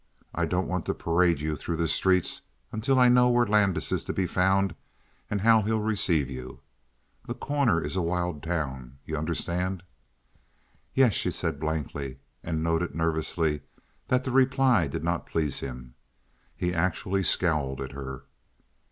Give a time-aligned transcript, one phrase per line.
[0.33, 4.03] I don't want to parade you through the streets until I know where Landis is
[4.05, 4.73] to be found
[5.29, 6.61] and how he'll receive you.
[7.27, 9.83] The Corner is a wild town; you understand?"
[10.95, 13.61] "Yes," she said blankly, and noted nervously
[14.07, 15.93] that the reply did not please him.
[16.55, 18.23] He actually scowled at her.